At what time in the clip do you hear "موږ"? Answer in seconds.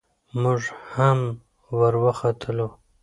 0.41-0.61